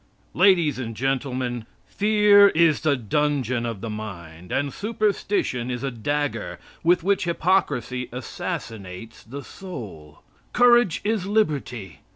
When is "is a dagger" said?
5.69-6.57